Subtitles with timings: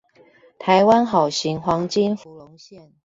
[0.57, 2.89] 台灣好行黃金福隆線